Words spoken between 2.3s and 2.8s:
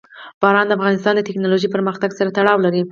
تړاو لري.